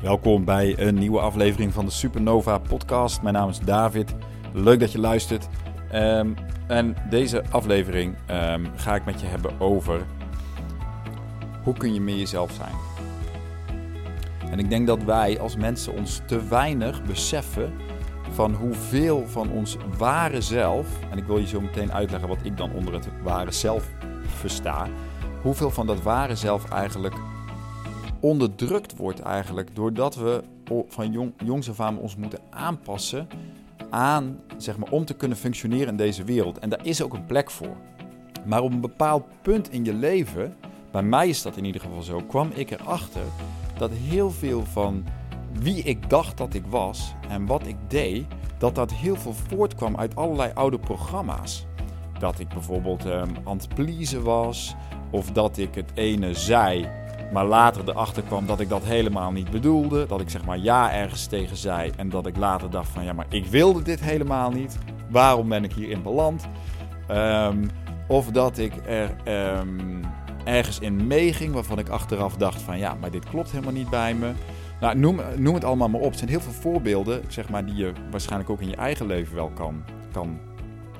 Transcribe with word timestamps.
Welkom 0.00 0.44
bij 0.44 0.78
een 0.78 0.94
nieuwe 0.94 1.20
aflevering 1.20 1.72
van 1.72 1.84
de 1.84 1.90
Supernova 1.90 2.58
Podcast. 2.58 3.22
Mijn 3.22 3.34
naam 3.34 3.48
is 3.48 3.58
David. 3.58 4.14
Leuk 4.52 4.80
dat 4.80 4.92
je 4.92 4.98
luistert. 4.98 5.48
Um, 5.94 6.34
en 6.66 6.96
deze 7.10 7.42
aflevering 7.50 8.16
um, 8.30 8.66
ga 8.76 8.94
ik 8.94 9.04
met 9.04 9.20
je 9.20 9.26
hebben 9.26 9.60
over 9.60 10.06
hoe 11.62 11.74
kun 11.74 11.94
je 11.94 12.00
meer 12.00 12.16
jezelf 12.16 12.52
zijn. 12.52 12.72
En 14.50 14.58
ik 14.58 14.68
denk 14.68 14.86
dat 14.86 15.02
wij 15.02 15.40
als 15.40 15.56
mensen 15.56 15.92
ons 15.92 16.20
te 16.26 16.46
weinig 16.48 17.02
beseffen 17.02 17.72
van 18.30 18.54
hoeveel 18.54 19.26
van 19.26 19.50
ons 19.50 19.76
ware 19.98 20.40
zelf, 20.40 20.86
en 21.10 21.18
ik 21.18 21.24
wil 21.24 21.38
je 21.38 21.46
zo 21.46 21.60
meteen 21.60 21.92
uitleggen 21.92 22.28
wat 22.28 22.38
ik 22.42 22.56
dan 22.56 22.72
onder 22.72 22.94
het 22.94 23.08
ware 23.22 23.52
zelf 23.52 23.88
versta, 24.24 24.88
hoeveel 25.42 25.70
van 25.70 25.86
dat 25.86 26.02
ware 26.02 26.34
zelf 26.34 26.70
eigenlijk 26.70 27.14
onderdrukt 28.20 28.96
wordt 28.96 29.20
eigenlijk 29.20 29.76
doordat 29.76 30.14
we 30.14 30.42
van 30.88 31.12
jong, 31.12 31.32
jongs 31.44 31.70
af 31.70 31.80
aan 31.80 31.98
ons 31.98 32.16
moeten 32.16 32.38
aanpassen 32.50 33.28
aan, 33.90 34.40
zeg 34.56 34.76
maar, 34.76 34.90
om 34.90 35.04
te 35.04 35.14
kunnen 35.14 35.38
functioneren 35.38 35.88
in 35.88 35.96
deze 35.96 36.24
wereld. 36.24 36.58
En 36.58 36.70
daar 36.70 36.86
is 36.86 37.02
ook 37.02 37.14
een 37.14 37.26
plek 37.26 37.50
voor. 37.50 37.76
Maar 38.44 38.62
op 38.62 38.72
een 38.72 38.80
bepaald 38.80 39.24
punt 39.42 39.70
in 39.70 39.84
je 39.84 39.94
leven, 39.94 40.56
bij 40.90 41.02
mij 41.02 41.28
is 41.28 41.42
dat 41.42 41.56
in 41.56 41.64
ieder 41.64 41.80
geval 41.80 42.02
zo, 42.02 42.20
kwam 42.28 42.50
ik 42.54 42.70
erachter 42.70 43.22
dat 43.78 43.90
heel 43.90 44.30
veel 44.30 44.64
van 44.64 45.04
wie 45.52 45.82
ik 45.82 46.10
dacht 46.10 46.36
dat 46.36 46.54
ik 46.54 46.64
was 46.66 47.14
en 47.28 47.46
wat 47.46 47.66
ik 47.66 47.76
deed, 47.88 48.26
dat 48.58 48.74
dat 48.74 48.92
heel 48.92 49.16
veel 49.16 49.34
voortkwam 49.48 49.96
uit 49.96 50.16
allerlei 50.16 50.50
oude 50.54 50.78
programma's. 50.78 51.66
Dat 52.18 52.38
ik 52.38 52.48
bijvoorbeeld 52.48 53.04
um, 53.04 53.36
aan 53.44 53.60
het 53.74 54.22
was, 54.22 54.74
of 55.10 55.30
dat 55.30 55.58
ik 55.58 55.74
het 55.74 55.90
ene 55.94 56.34
zei 56.34 56.88
maar 57.32 57.44
later 57.44 57.88
erachter 57.88 58.22
kwam 58.22 58.46
dat 58.46 58.60
ik 58.60 58.68
dat 58.68 58.84
helemaal 58.84 59.30
niet 59.30 59.50
bedoelde. 59.50 60.06
Dat 60.06 60.20
ik 60.20 60.30
zeg 60.30 60.44
maar 60.44 60.58
ja 60.58 60.92
ergens 60.92 61.26
tegen 61.26 61.56
zei. 61.56 61.92
En 61.96 62.08
dat 62.08 62.26
ik 62.26 62.36
later 62.36 62.70
dacht 62.70 62.88
van 62.88 63.04
ja, 63.04 63.12
maar 63.12 63.26
ik 63.28 63.46
wilde 63.46 63.82
dit 63.82 64.00
helemaal 64.00 64.50
niet. 64.50 64.78
Waarom 65.10 65.48
ben 65.48 65.64
ik 65.64 65.72
hierin 65.72 66.02
beland? 66.02 66.48
Um, 67.10 67.70
of 68.08 68.30
dat 68.30 68.58
ik 68.58 68.72
er 68.86 69.10
um, 69.58 70.00
ergens 70.44 70.78
in 70.78 71.06
meeging 71.06 71.52
waarvan 71.52 71.78
ik 71.78 71.88
achteraf 71.88 72.36
dacht 72.36 72.62
van 72.62 72.78
ja, 72.78 72.94
maar 72.94 73.10
dit 73.10 73.24
klopt 73.24 73.50
helemaal 73.50 73.72
niet 73.72 73.90
bij 73.90 74.14
me. 74.14 74.32
Nou, 74.80 74.98
noem, 74.98 75.20
noem 75.36 75.54
het 75.54 75.64
allemaal 75.64 75.88
maar 75.88 76.00
op. 76.00 76.12
Er 76.12 76.18
zijn 76.18 76.30
heel 76.30 76.40
veel 76.40 76.52
voorbeelden 76.52 77.22
zeg 77.28 77.48
maar, 77.48 77.66
die 77.66 77.74
je 77.74 77.92
waarschijnlijk 78.10 78.50
ook 78.50 78.60
in 78.60 78.68
je 78.68 78.76
eigen 78.76 79.06
leven 79.06 79.34
wel 79.34 79.50
kan, 79.50 79.84
kan 80.12 80.38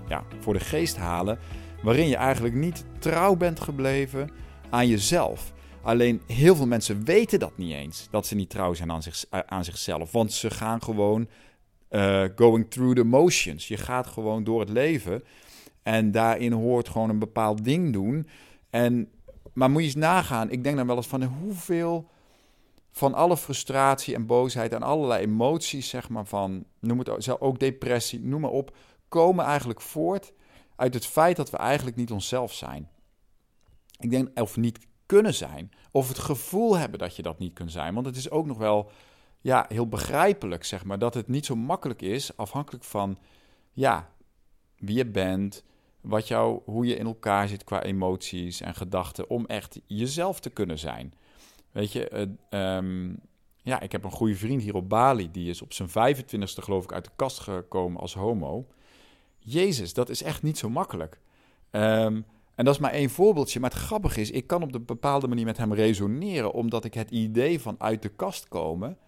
ja, 0.08 0.22
voor 0.38 0.52
de 0.52 0.60
geest 0.60 0.96
halen. 0.96 1.38
Waarin 1.82 2.08
je 2.08 2.16
eigenlijk 2.16 2.54
niet 2.54 2.84
trouw 2.98 3.36
bent 3.36 3.60
gebleven 3.60 4.30
aan 4.70 4.88
jezelf. 4.88 5.52
Alleen 5.82 6.22
heel 6.26 6.56
veel 6.56 6.66
mensen 6.66 7.04
weten 7.04 7.38
dat 7.38 7.56
niet 7.56 7.72
eens. 7.72 8.08
Dat 8.10 8.26
ze 8.26 8.34
niet 8.34 8.50
trouw 8.50 8.74
zijn 8.74 8.90
aan, 8.90 9.02
aan 9.46 9.64
zichzelf. 9.64 10.12
Want 10.12 10.32
ze 10.32 10.50
gaan 10.50 10.82
gewoon 10.82 11.28
uh, 11.90 12.24
going 12.36 12.70
through 12.70 12.96
the 12.96 13.04
motions. 13.04 13.68
Je 13.68 13.76
gaat 13.76 14.06
gewoon 14.06 14.44
door 14.44 14.60
het 14.60 14.68
leven. 14.68 15.22
En 15.82 16.10
daarin 16.10 16.52
hoort 16.52 16.88
gewoon 16.88 17.10
een 17.10 17.18
bepaald 17.18 17.64
ding 17.64 17.92
doen. 17.92 18.28
En, 18.70 19.10
maar 19.52 19.70
moet 19.70 19.80
je 19.80 19.86
eens 19.86 19.96
nagaan. 19.96 20.50
Ik 20.50 20.64
denk 20.64 20.76
dan 20.76 20.86
wel 20.86 20.96
eens 20.96 21.06
van 21.06 21.22
hoeveel 21.22 22.08
van 22.92 23.14
alle 23.14 23.36
frustratie 23.36 24.14
en 24.14 24.26
boosheid 24.26 24.72
en 24.72 24.82
allerlei 24.82 25.22
emoties, 25.22 25.88
zeg 25.88 26.08
maar, 26.08 26.26
van 26.26 26.64
noem 26.80 26.98
het 26.98 27.40
ook 27.40 27.58
depressie, 27.58 28.20
noem 28.20 28.40
maar 28.40 28.50
op, 28.50 28.76
komen 29.08 29.44
eigenlijk 29.44 29.80
voort 29.80 30.32
uit 30.76 30.94
het 30.94 31.06
feit 31.06 31.36
dat 31.36 31.50
we 31.50 31.56
eigenlijk 31.56 31.96
niet 31.96 32.10
onszelf 32.10 32.52
zijn. 32.52 32.88
Ik 33.98 34.10
denk, 34.10 34.40
of 34.40 34.56
niet 34.56 34.78
kunnen 35.10 35.34
zijn. 35.34 35.70
Of 35.90 36.08
het 36.08 36.18
gevoel 36.18 36.76
hebben 36.76 36.98
dat 36.98 37.16
je 37.16 37.22
dat 37.22 37.38
niet 37.38 37.52
kunt 37.52 37.72
zijn. 37.72 37.94
Want 37.94 38.06
het 38.06 38.16
is 38.16 38.30
ook 38.30 38.46
nog 38.46 38.58
wel 38.58 38.90
ja, 39.40 39.66
heel 39.68 39.88
begrijpelijk, 39.88 40.64
zeg 40.64 40.84
maar, 40.84 40.98
dat 40.98 41.14
het 41.14 41.28
niet 41.28 41.46
zo 41.46 41.56
makkelijk 41.56 42.02
is, 42.02 42.36
afhankelijk 42.36 42.84
van 42.84 43.18
ja, 43.72 44.12
wie 44.78 44.96
je 44.96 45.06
bent, 45.06 45.64
wat 46.00 46.28
jou, 46.28 46.60
hoe 46.64 46.86
je 46.86 46.96
in 46.96 47.06
elkaar 47.06 47.48
zit 47.48 47.64
qua 47.64 47.82
emoties 47.82 48.60
en 48.60 48.74
gedachten, 48.74 49.30
om 49.30 49.46
echt 49.46 49.80
jezelf 49.86 50.40
te 50.40 50.50
kunnen 50.50 50.78
zijn. 50.78 51.14
Weet 51.70 51.92
je, 51.92 52.36
uh, 52.50 53.14
ja, 53.62 53.80
ik 53.80 53.92
heb 53.92 54.04
een 54.04 54.10
goede 54.10 54.36
vriend 54.36 54.62
hier 54.62 54.74
op 54.74 54.88
Bali, 54.88 55.30
die 55.30 55.50
is 55.50 55.62
op 55.62 55.72
zijn 55.72 55.88
25ste 55.88 56.62
geloof 56.62 56.84
ik 56.84 56.92
uit 56.92 57.04
de 57.04 57.10
kast 57.16 57.38
gekomen 57.38 58.00
als 58.00 58.14
homo. 58.14 58.66
Jezus, 59.38 59.94
dat 59.94 60.08
is 60.08 60.22
echt 60.22 60.42
niet 60.42 60.58
zo 60.58 60.68
makkelijk. 60.68 61.20
Um, 61.70 62.24
en 62.60 62.66
dat 62.66 62.74
is 62.74 62.80
maar 62.80 62.92
één 62.92 63.10
voorbeeldje. 63.10 63.60
Maar 63.60 63.70
het 63.70 63.78
grappige 63.78 64.20
is, 64.20 64.30
ik 64.30 64.46
kan 64.46 64.62
op 64.62 64.74
een 64.74 64.84
bepaalde 64.84 65.28
manier 65.28 65.44
met 65.44 65.56
hem 65.56 65.74
resoneren, 65.74 66.52
omdat 66.52 66.84
ik 66.84 66.94
het 66.94 67.10
idee 67.10 67.60
van 67.60 67.74
uit 67.78 68.02
de 68.02 68.08
kast 68.08 68.48
komen 68.48 68.98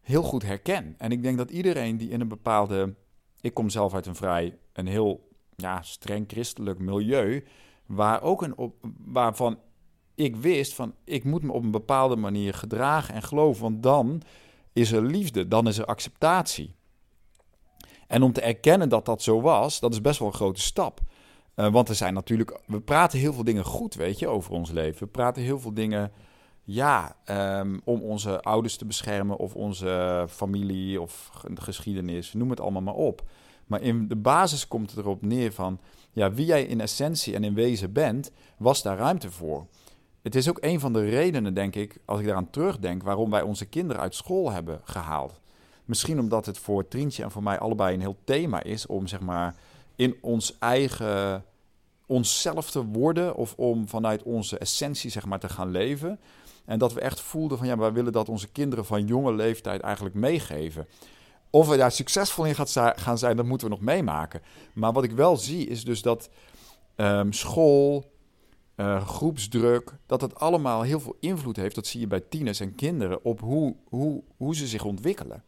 heel 0.00 0.22
goed 0.22 0.42
herken. 0.42 0.94
En 0.96 1.12
ik 1.12 1.22
denk 1.22 1.38
dat 1.38 1.50
iedereen 1.50 1.96
die 1.96 2.08
in 2.08 2.20
een 2.20 2.28
bepaalde. 2.28 2.94
Ik 3.40 3.54
kom 3.54 3.70
zelf 3.70 3.94
uit 3.94 4.06
een 4.06 4.14
vrij, 4.14 4.58
een 4.72 4.86
heel 4.86 5.28
ja, 5.56 5.82
streng 5.82 6.24
christelijk 6.26 6.78
milieu, 6.78 7.44
waar 7.86 8.22
ook 8.22 8.42
een, 8.42 8.56
op, 8.56 8.74
waarvan 9.04 9.58
ik 10.14 10.36
wist 10.36 10.74
van 10.74 10.94
ik 11.04 11.24
moet 11.24 11.42
me 11.42 11.52
op 11.52 11.62
een 11.62 11.70
bepaalde 11.70 12.16
manier 12.16 12.54
gedragen 12.54 13.14
en 13.14 13.22
geloven, 13.22 13.62
want 13.62 13.82
dan 13.82 14.22
is 14.72 14.92
er 14.92 15.02
liefde, 15.02 15.48
dan 15.48 15.66
is 15.66 15.78
er 15.78 15.84
acceptatie. 15.84 16.74
En 18.06 18.22
om 18.22 18.32
te 18.32 18.40
erkennen 18.40 18.88
dat 18.88 19.04
dat 19.04 19.22
zo 19.22 19.40
was, 19.40 19.80
dat 19.80 19.92
is 19.92 20.00
best 20.00 20.18
wel 20.18 20.28
een 20.28 20.34
grote 20.34 20.60
stap. 20.60 21.00
Uh, 21.58 21.72
want 21.72 21.88
er 21.88 21.94
zijn 21.94 22.14
natuurlijk, 22.14 22.60
we 22.66 22.80
praten 22.80 23.18
heel 23.18 23.32
veel 23.32 23.44
dingen 23.44 23.64
goed, 23.64 23.94
weet 23.94 24.18
je, 24.18 24.28
over 24.28 24.52
ons 24.52 24.70
leven. 24.70 25.04
We 25.04 25.06
praten 25.06 25.42
heel 25.42 25.60
veel 25.60 25.74
dingen, 25.74 26.12
ja, 26.64 27.16
um, 27.60 27.80
om 27.84 28.02
onze 28.02 28.42
ouders 28.42 28.76
te 28.76 28.84
beschermen 28.84 29.36
of 29.36 29.54
onze 29.54 30.26
familie 30.28 31.00
of 31.00 31.30
geschiedenis, 31.54 32.32
noem 32.32 32.50
het 32.50 32.60
allemaal 32.60 32.82
maar 32.82 32.94
op. 32.94 33.22
Maar 33.66 33.82
in 33.82 34.08
de 34.08 34.16
basis 34.16 34.68
komt 34.68 34.90
het 34.90 34.98
erop 34.98 35.22
neer 35.22 35.52
van, 35.52 35.80
ja, 36.12 36.32
wie 36.32 36.46
jij 36.46 36.64
in 36.64 36.80
essentie 36.80 37.34
en 37.34 37.44
in 37.44 37.54
wezen 37.54 37.92
bent, 37.92 38.32
was 38.56 38.82
daar 38.82 38.96
ruimte 38.96 39.30
voor. 39.30 39.66
Het 40.22 40.34
is 40.34 40.48
ook 40.48 40.58
een 40.60 40.80
van 40.80 40.92
de 40.92 41.04
redenen, 41.08 41.54
denk 41.54 41.74
ik, 41.74 41.98
als 42.04 42.20
ik 42.20 42.26
daaraan 42.26 42.50
terugdenk, 42.50 43.02
waarom 43.02 43.30
wij 43.30 43.42
onze 43.42 43.66
kinderen 43.66 44.02
uit 44.02 44.14
school 44.14 44.52
hebben 44.52 44.80
gehaald. 44.84 45.40
Misschien 45.84 46.20
omdat 46.20 46.46
het 46.46 46.58
voor 46.58 46.88
Trientje 46.88 47.22
en 47.22 47.30
voor 47.30 47.42
mij 47.42 47.58
allebei 47.58 47.94
een 47.94 48.00
heel 48.00 48.18
thema 48.24 48.62
is 48.62 48.86
om, 48.86 49.06
zeg 49.06 49.20
maar, 49.20 49.54
in 49.98 50.16
ons 50.20 50.58
eigen 50.58 51.44
onszelf 52.06 52.70
te 52.70 52.84
worden 52.84 53.34
of 53.34 53.54
om 53.56 53.88
vanuit 53.88 54.22
onze 54.22 54.58
essentie 54.58 55.10
zeg 55.10 55.26
maar 55.26 55.38
te 55.38 55.48
gaan 55.48 55.70
leven. 55.70 56.20
En 56.64 56.78
dat 56.78 56.92
we 56.92 57.00
echt 57.00 57.20
voelden 57.20 57.58
van 57.58 57.66
ja, 57.66 57.78
wij 57.78 57.92
willen 57.92 58.12
dat 58.12 58.28
onze 58.28 58.48
kinderen 58.48 58.84
van 58.84 59.06
jonge 59.06 59.32
leeftijd 59.32 59.80
eigenlijk 59.80 60.14
meegeven. 60.14 60.86
Of 61.50 61.68
we 61.68 61.76
daar 61.76 61.92
succesvol 61.92 62.44
in 62.44 62.54
gaan 62.96 63.18
zijn, 63.18 63.36
dat 63.36 63.46
moeten 63.46 63.66
we 63.68 63.74
nog 63.74 63.82
meemaken. 63.82 64.42
Maar 64.72 64.92
wat 64.92 65.04
ik 65.04 65.10
wel 65.10 65.36
zie 65.36 65.66
is 65.66 65.84
dus 65.84 66.02
dat 66.02 66.30
um, 66.96 67.32
school, 67.32 68.12
uh, 68.76 69.06
groepsdruk, 69.06 69.94
dat 70.06 70.20
het 70.20 70.34
allemaal 70.34 70.82
heel 70.82 71.00
veel 71.00 71.16
invloed 71.20 71.56
heeft. 71.56 71.74
Dat 71.74 71.86
zie 71.86 72.00
je 72.00 72.06
bij 72.06 72.20
tieners 72.20 72.60
en 72.60 72.74
kinderen 72.74 73.24
op 73.24 73.40
hoe, 73.40 73.76
hoe, 73.88 74.22
hoe 74.36 74.56
ze 74.56 74.66
zich 74.66 74.84
ontwikkelen. 74.84 75.42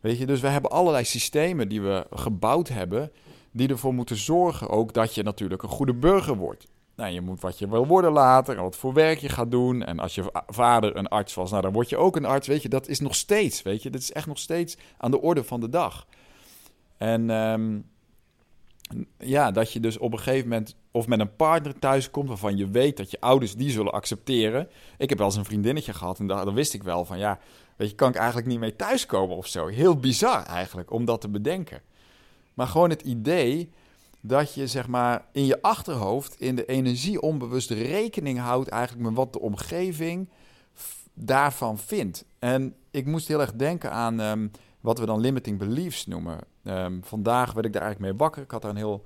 Weet 0.00 0.18
je, 0.18 0.26
dus 0.26 0.40
we 0.40 0.48
hebben 0.48 0.70
allerlei 0.70 1.04
systemen 1.04 1.68
die 1.68 1.82
we 1.82 2.06
gebouwd 2.10 2.68
hebben 2.68 3.12
die 3.50 3.68
ervoor 3.68 3.94
moeten 3.94 4.16
zorgen 4.16 4.68
ook 4.68 4.92
dat 4.92 5.14
je 5.14 5.22
natuurlijk 5.22 5.62
een 5.62 5.68
goede 5.68 5.94
burger 5.94 6.36
wordt. 6.36 6.66
Nou, 6.96 7.12
je 7.12 7.20
moet 7.20 7.40
wat 7.40 7.58
je 7.58 7.68
wil 7.68 7.86
worden 7.86 8.12
later 8.12 8.56
wat 8.56 8.76
voor 8.76 8.92
werk 8.92 9.18
je 9.18 9.28
gaat 9.28 9.50
doen. 9.50 9.84
En 9.84 9.98
als 9.98 10.14
je 10.14 10.42
vader 10.46 10.96
een 10.96 11.08
arts 11.08 11.34
was, 11.34 11.50
nou, 11.50 11.62
dan 11.62 11.72
word 11.72 11.88
je 11.88 11.96
ook 11.96 12.16
een 12.16 12.24
arts. 12.24 12.46
Weet 12.46 12.62
je, 12.62 12.68
dat 12.68 12.88
is 12.88 13.00
nog 13.00 13.14
steeds, 13.14 13.62
weet 13.62 13.82
je, 13.82 13.90
dat 13.90 14.00
is 14.00 14.12
echt 14.12 14.26
nog 14.26 14.38
steeds 14.38 14.76
aan 14.98 15.10
de 15.10 15.20
orde 15.20 15.44
van 15.44 15.60
de 15.60 15.68
dag. 15.68 16.06
En 16.96 17.30
um, 17.30 17.84
ja, 19.18 19.50
dat 19.50 19.72
je 19.72 19.80
dus 19.80 19.98
op 19.98 20.12
een 20.12 20.18
gegeven 20.18 20.48
moment 20.48 20.76
of 20.90 21.06
met 21.06 21.20
een 21.20 21.36
partner 21.36 21.78
thuis 21.78 22.10
komt 22.10 22.28
waarvan 22.28 22.56
je 22.56 22.70
weet 22.70 22.96
dat 22.96 23.10
je 23.10 23.20
ouders 23.20 23.54
die 23.54 23.70
zullen 23.70 23.92
accepteren. 23.92 24.68
Ik 24.98 25.08
heb 25.08 25.18
wel 25.18 25.26
eens 25.26 25.36
een 25.36 25.44
vriendinnetje 25.44 25.92
gehad 25.92 26.18
en 26.18 26.26
daar, 26.26 26.54
wist 26.54 26.74
ik 26.74 26.82
wel 26.82 27.04
van 27.04 27.18
ja, 27.18 27.38
weet 27.76 27.90
je, 27.90 27.94
kan 27.94 28.08
ik 28.08 28.16
eigenlijk 28.16 28.46
niet 28.46 28.58
mee 28.58 28.76
thuiskomen 28.76 29.36
of 29.36 29.46
zo. 29.46 29.66
Heel 29.66 29.96
bizar 29.96 30.42
eigenlijk 30.42 30.90
om 30.92 31.04
dat 31.04 31.20
te 31.20 31.28
bedenken. 31.28 31.80
Maar 32.60 32.68
gewoon 32.68 32.90
het 32.90 33.02
idee 33.02 33.70
dat 34.20 34.54
je 34.54 34.66
zeg 34.66 34.88
maar 34.88 35.24
in 35.32 35.46
je 35.46 35.62
achterhoofd, 35.62 36.40
in 36.40 36.56
de 36.56 36.64
energie 36.64 37.20
onbewust 37.20 37.70
rekening 37.70 38.38
houdt 38.38 38.68
eigenlijk 38.68 39.08
met 39.08 39.16
wat 39.16 39.32
de 39.32 39.40
omgeving 39.40 40.28
daarvan 41.14 41.78
vindt. 41.78 42.24
En 42.38 42.74
ik 42.90 43.06
moest 43.06 43.28
heel 43.28 43.40
erg 43.40 43.52
denken 43.52 43.92
aan 43.92 44.20
ehm, 44.20 44.48
wat 44.80 44.98
we 44.98 45.06
dan 45.06 45.20
limiting 45.20 45.58
beliefs 45.58 46.06
noemen. 46.06 46.38
Um, 46.64 47.00
vandaag 47.04 47.52
werd 47.52 47.66
ik 47.66 47.72
daar 47.72 47.82
eigenlijk 47.82 48.12
mee 48.12 48.20
wakker. 48.20 48.42
Ik 48.42 48.50
had 48.50 48.62
daar 48.62 48.70
een 48.70 48.76
heel. 48.76 49.04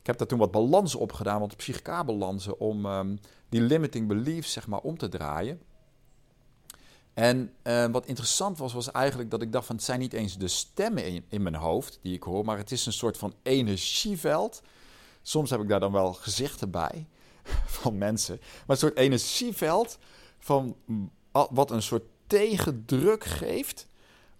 Ik 0.00 0.06
heb 0.06 0.18
daar 0.18 0.26
toen 0.26 0.38
wat 0.38 0.50
balansen 0.50 0.98
op 0.98 1.12
gedaan, 1.12 1.40
wat 1.40 1.56
psychica 1.56 2.04
balansen, 2.04 2.60
om 2.60 2.86
um, 2.86 3.18
die 3.48 3.60
limiting 3.60 4.08
beliefs 4.08 4.52
zeg 4.52 4.66
maar 4.66 4.80
om 4.80 4.98
te 4.98 5.08
draaien. 5.08 5.60
En 7.14 7.52
uh, 7.62 7.86
wat 7.86 8.06
interessant 8.06 8.58
was, 8.58 8.72
was 8.72 8.90
eigenlijk 8.90 9.30
dat 9.30 9.42
ik 9.42 9.52
dacht 9.52 9.66
van 9.66 9.76
het 9.76 9.84
zijn 9.84 9.98
niet 9.98 10.12
eens 10.12 10.38
de 10.38 10.48
stemmen 10.48 11.24
in, 11.28 11.42
mijn 11.42 11.54
hoofd 11.54 11.98
die 12.02 12.14
ik 12.14 12.22
hoor, 12.22 12.44
maar 12.44 12.56
het 12.56 12.72
is 12.72 12.86
een 12.86 12.92
soort 12.92 13.16
van 13.16 13.34
energieveld. 13.42 14.62
Soms 15.22 15.50
heb 15.50 15.60
ik 15.60 15.68
daar 15.68 15.80
dan 15.80 15.92
wel 15.92 16.12
gezichten 16.12 16.70
bij 16.70 17.06
van 17.80 17.98
mensen, 17.98 18.40
maar 18.40 18.64
een 18.66 18.76
soort 18.76 18.96
energieveld 18.96 19.98
van 20.38 20.76
wat 21.32 21.70
een 21.70 21.82
soort 21.82 22.04
tegendruk 22.26 23.24
geeft 23.24 23.86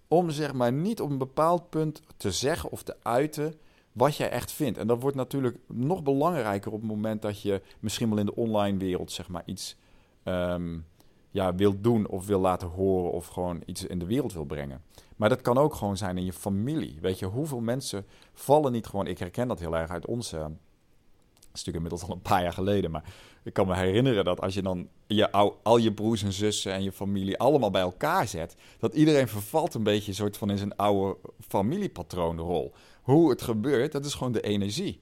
om 0.07 0.29
zeg 0.29 0.53
maar 0.53 0.73
niet 0.73 1.01
op 1.01 1.09
een 1.09 1.17
bepaald 1.17 1.69
punt 1.69 2.01
te 2.17 2.31
zeggen 2.31 2.71
of 2.71 2.83
te 2.83 2.95
uiten 3.03 3.59
wat 3.91 4.15
jij 4.15 4.29
echt 4.29 4.51
vindt. 4.51 4.77
En 4.77 4.87
dat 4.87 5.01
wordt 5.01 5.17
natuurlijk 5.17 5.57
nog 5.67 6.03
belangrijker 6.03 6.71
op 6.71 6.79
het 6.79 6.89
moment 6.89 7.21
dat 7.21 7.41
je 7.41 7.61
misschien 7.79 8.09
wel 8.09 8.17
in 8.17 8.25
de 8.25 8.35
online 8.35 8.77
wereld 8.77 9.11
zeg 9.11 9.27
maar 9.27 9.43
iets 9.45 9.75
um, 10.23 10.85
ja, 11.33 11.55
wilt 11.55 11.83
doen 11.83 12.07
of 12.07 12.25
wil 12.25 12.39
laten 12.39 12.67
horen 12.67 13.11
of 13.11 13.27
gewoon 13.27 13.61
iets 13.65 13.85
in 13.85 13.99
de 13.99 14.05
wereld 14.05 14.33
wil 14.33 14.45
brengen. 14.45 14.81
Maar 15.15 15.29
dat 15.29 15.41
kan 15.41 15.57
ook 15.57 15.73
gewoon 15.73 15.97
zijn 15.97 16.17
in 16.17 16.25
je 16.25 16.33
familie. 16.33 16.97
Weet 17.01 17.19
je, 17.19 17.25
hoeveel 17.25 17.59
mensen 17.59 18.05
vallen 18.33 18.71
niet 18.71 18.85
gewoon... 18.85 19.07
Ik 19.07 19.19
herken 19.19 19.47
dat 19.47 19.59
heel 19.59 19.77
erg 19.77 19.89
uit 19.89 20.05
onze... 20.05 20.37
Dat 20.37 21.61
is 21.61 21.63
natuurlijk 21.65 21.75
inmiddels 21.75 22.03
al 22.03 22.15
een 22.15 22.21
paar 22.21 22.41
jaar 22.41 22.53
geleden, 22.53 22.91
maar 22.91 23.03
ik 23.43 23.53
kan 23.53 23.67
me 23.67 23.75
herinneren 23.75 24.25
dat 24.25 24.41
als 24.41 24.53
je 24.53 24.61
dan 24.61 24.87
je, 25.07 25.31
al 25.63 25.77
je 25.77 25.93
broers 25.93 26.23
en 26.23 26.33
zussen 26.33 26.73
en 26.73 26.83
je 26.83 26.91
familie 26.91 27.37
allemaal 27.37 27.71
bij 27.71 27.81
elkaar 27.81 28.27
zet, 28.27 28.55
dat 28.79 28.93
iedereen 28.93 29.27
vervalt 29.27 29.73
een 29.73 29.83
beetje 29.83 30.09
een 30.09 30.17
soort 30.17 30.37
van 30.37 30.49
in 30.49 30.57
zijn 30.57 30.75
oude 30.75 31.17
familiepatroonrol. 31.39 32.73
Hoe 33.01 33.29
het 33.29 33.41
gebeurt, 33.41 33.91
dat 33.91 34.05
is 34.05 34.13
gewoon 34.13 34.33
de 34.33 34.41
energie 34.41 35.01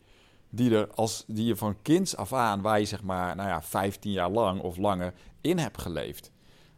die, 0.51 0.75
er 0.75 0.87
als, 0.95 1.23
die 1.27 1.45
je 1.45 1.55
van 1.55 1.75
kinds 1.81 2.15
af 2.15 2.33
aan, 2.33 2.61
waar 2.61 2.79
je 2.79 2.85
zeg 2.85 3.03
maar, 3.03 3.35
nou 3.35 3.49
ja, 3.49 3.61
15 3.61 4.11
jaar 4.11 4.29
lang 4.29 4.61
of 4.61 4.77
langer 4.77 5.13
in 5.41 5.57
hebt 5.57 5.81
geleefd. 5.81 6.31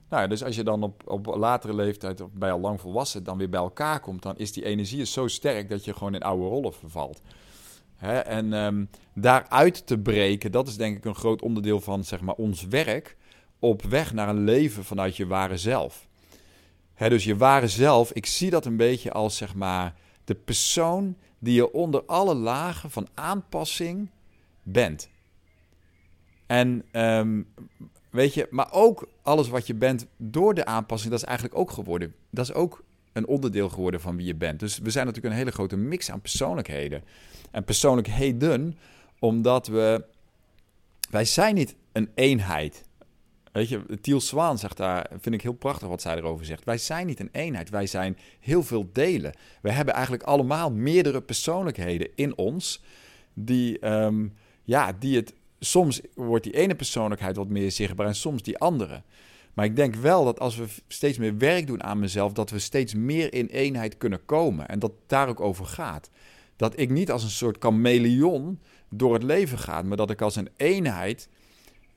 Nou, 0.10 0.28
dus 0.28 0.44
als 0.44 0.56
je 0.56 0.64
dan 0.64 0.84
op, 0.84 1.02
op 1.06 1.26
latere 1.26 1.74
leeftijd, 1.74 2.24
bij 2.34 2.52
al 2.52 2.60
lang 2.60 2.82
volwassen, 2.82 3.24
dan 3.24 3.38
weer 3.38 3.50
bij 3.50 3.60
elkaar 3.60 4.00
komt, 4.00 4.22
dan 4.22 4.38
is 4.38 4.52
die 4.52 4.66
energie 4.66 5.06
zo 5.06 5.28
sterk 5.28 5.70
dat 5.70 5.86
je 5.86 5.94
gewoon 5.94 6.16
in 6.16 6.22
oude 6.22 6.46
rollen 6.46 6.74
vervalt. 6.74 7.22
Hè? 7.96 8.18
En 8.20 8.54
um, 8.54 8.90
daaruit 9.14 9.88
te 9.88 9.98
breken, 9.98 10.52
dat 10.52 10.68
is 10.68 10.78
denk 10.78 10.98
ik 10.98 11.06
een 11.06 11.16
groot 11.16 11.42
onderdeel 11.42 11.82
van 11.82 12.04
zeg 12.04 12.22
maar, 12.22 12.36
ons 12.36 12.66
werk 12.66 13.18
op 13.60 13.82
weg 13.82 14.14
naar 14.14 14.30
een 14.30 14.44
leven 14.44 14.84
vanuit 14.84 15.18
je 15.18 15.28
ware 15.28 15.58
zelf. 15.58 16.08
Hè, 16.94 17.10
dus 17.10 17.24
je 17.24 17.38
ware 17.38 17.68
zelf, 17.68 18.12
ik 18.12 18.26
zie 18.26 18.50
dat 18.50 18.66
een 18.66 18.78
beetje 18.78 19.12
als 19.12 19.38
zeg 19.38 19.56
maar, 19.56 19.96
de 20.24 20.36
persoon 20.36 21.18
die 21.40 21.54
je 21.54 21.74
onder 21.74 22.04
alle 22.06 22.36
lagen 22.36 22.92
van 22.92 23.08
aanpassing 23.14 24.10
bent. 24.64 25.10
En 26.46 26.86
um, 26.92 27.54
weet 28.14 28.34
je, 28.34 28.48
maar 28.50 28.72
ook 28.72 29.08
alles 29.22 29.50
wat 29.50 29.68
je 29.68 29.74
bent 29.74 30.06
door 30.18 30.54
de 30.54 30.66
aanpassing, 30.66 31.12
dat 31.12 31.22
is 31.22 31.28
eigenlijk 31.28 31.58
ook 31.58 31.72
geworden. 31.72 32.16
Dat 32.30 32.46
is 32.46 32.54
ook 32.54 32.84
een 33.14 33.28
onderdeel 33.28 33.70
geworden 33.70 34.02
van 34.02 34.16
wie 34.16 34.26
je 34.26 34.36
bent. 34.36 34.60
Dus 34.60 34.80
we 34.80 34.90
zijn 34.90 35.06
natuurlijk 35.06 35.34
een 35.34 35.40
hele 35.40 35.52
grote 35.52 35.78
mix 35.78 36.12
aan 36.12 36.22
persoonlijkheden. 36.22 37.04
En 37.52 37.64
persoonlijkheden, 37.64 38.78
omdat 39.20 39.68
we. 39.68 40.04
Wij 41.10 41.26
zijn 41.26 41.56
niet 41.56 41.76
een 41.92 42.10
eenheid. 42.16 42.84
Weet 43.52 43.70
je, 43.70 44.00
Tiel 44.02 44.22
Zwaan 44.22 44.58
zegt 44.58 44.78
daar, 44.78 45.10
vind 45.20 45.36
ik 45.36 45.42
heel 45.42 45.54
prachtig 45.54 45.88
wat 45.88 46.02
zij 46.02 46.16
erover 46.16 46.46
zegt. 46.46 46.64
Wij 46.64 46.78
zijn 46.78 47.08
niet 47.08 47.20
een 47.20 47.30
eenheid, 47.32 47.70
wij 47.70 47.88
zijn 47.88 48.18
heel 48.40 48.64
veel 48.64 48.90
delen. 48.94 49.34
We 49.62 49.72
hebben 49.72 49.94
eigenlijk 49.94 50.24
allemaal 50.24 50.72
meerdere 50.72 51.22
persoonlijkheden 51.22 52.10
in 52.16 52.38
ons, 52.38 52.84
die, 53.34 53.88
um, 53.90 54.34
ja, 54.64 54.94
die 55.00 55.16
het, 55.16 55.34
soms 55.66 56.02
wordt 56.16 56.44
die 56.44 56.56
ene 56.56 56.76
persoonlijkheid 56.76 57.36
wat 57.36 57.48
meer 57.48 57.72
zichtbaar 57.72 58.08
en 58.08 58.16
soms 58.16 58.44
die 58.44 58.58
andere. 58.58 59.02
Maar 59.54 59.66
ik 59.66 59.76
denk 59.76 59.96
wel 59.96 60.26
dat 60.26 60.40
als 60.40 60.56
we 60.56 60.66
steeds 60.88 61.18
meer 61.18 61.38
werk 61.38 61.68
doen 61.68 61.84
aan 61.84 62.00
mezelf, 62.00 62.34
dat 62.34 62.50
we 62.50 62.60
steeds 62.60 62.94
meer 62.94 63.34
in 63.34 63.46
eenheid 63.46 63.98
kunnen 63.98 64.26
komen. 64.26 64.68
En 64.68 64.80
dat 64.80 64.92
daar 65.08 65.30
ook 65.30 65.40
over 65.40 65.66
gaat. 65.66 66.10
Dat 66.56 66.80
ik 66.80 66.90
niet 66.90 67.12
als 67.12 67.24
een 67.24 67.30
soort 67.30 67.58
chameleon 67.60 68.60
door 68.90 69.14
het 69.14 69.24
leven 69.24 69.58
ga, 69.58 69.82
maar 69.82 69.98
dat 69.98 70.10
ik 70.10 70.22
als 70.22 70.36
een 70.36 70.50
eenheid 70.56 71.30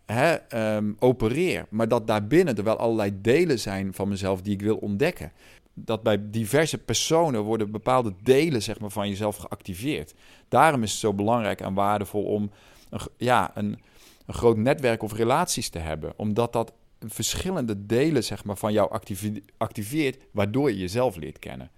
hè, 0.07 0.37
um, 0.77 0.97
opereer. 0.99 1.67
Maar 1.71 1.89
dat 1.89 2.07
daarbinnen 2.07 2.57
er 2.57 2.65
wel 2.65 2.77
allerlei 2.77 3.21
delen 3.21 3.59
zijn 3.59 3.95
van 3.95 4.09
mezelf 4.09 4.43
die 4.43 4.53
ik 4.53 4.63
wil 4.63 4.77
ontdekken. 4.77 5.33
Dat 5.75 6.03
bij 6.03 6.31
diverse 6.31 6.79
personen 6.79 7.43
worden 7.43 7.71
bepaalde 7.71 8.13
delen 8.23 8.63
zeg 8.63 8.81
maar, 8.81 8.91
van 8.91 9.09
jezelf 9.09 9.37
geactiveerd. 9.37 10.15
Daarom 10.49 10.83
is 10.83 10.91
het 10.91 11.01
zo 11.01 11.13
belangrijk 11.13 11.61
en 11.61 11.75
waardevol 11.75 12.23
om 12.25 12.51
een, 12.89 13.01
ja, 13.17 13.51
een, 13.55 13.79
een 14.27 14.35
groot 14.35 14.57
netwerk 14.57 15.03
of 15.03 15.13
relaties 15.13 15.69
te 15.69 15.79
hebben. 15.79 16.13
Omdat 16.17 16.53
dat 16.53 16.73
verschillende 17.01 17.87
delen 17.87 18.25
zeg 18.25 18.45
maar, 18.45 18.57
van 18.57 18.73
jou 18.73 19.01
activeert, 19.57 20.19
waardoor 20.31 20.71
je 20.71 20.79
jezelf 20.79 21.17
leert 21.17 21.39
kennen. 21.39 21.71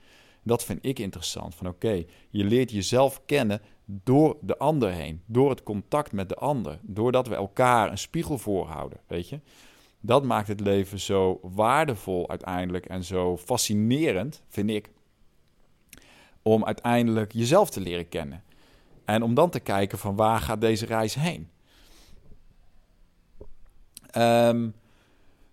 Dat 0.43 0.65
vind 0.65 0.79
ik 0.85 0.99
interessant. 0.99 1.55
Van 1.55 1.67
oké, 1.67 2.05
je 2.31 2.45
leert 2.45 2.71
jezelf 2.71 3.21
kennen 3.27 3.61
door 3.85 4.37
de 4.41 4.59
ander 4.59 4.91
heen, 4.91 5.23
door 5.27 5.51
het 5.51 5.63
contact 5.63 6.13
met 6.13 6.29
de 6.29 6.35
ander, 6.35 6.79
doordat 6.83 7.29
we 7.29 7.35
elkaar 7.35 7.91
een 7.91 7.99
spiegel 7.99 8.39
voorhouden, 8.39 9.01
weet 9.07 9.29
je. 9.29 9.41
Dat 10.01 10.25
maakt 10.25 10.49
het 10.49 10.61
leven 10.61 11.01
zo 11.01 11.41
waardevol 11.43 12.29
uiteindelijk 12.29 12.87
en 12.87 13.05
zo 13.05 13.37
fascinerend, 13.37 14.43
vind 14.49 14.71
ik, 14.71 14.91
om 16.43 16.65
uiteindelijk 16.65 17.33
jezelf 17.33 17.71
te 17.71 17.81
leren 17.81 18.09
kennen. 18.09 18.43
En 19.09 19.23
om 19.23 19.35
dan 19.35 19.51
te 19.51 19.61
kijken 19.61 19.99
van 19.99 20.17
waar 20.17 20.41
gaat 20.41 20.61
deze 20.61 20.87
reis 20.87 21.15
heen. 21.15 21.49
Um, 24.17 24.75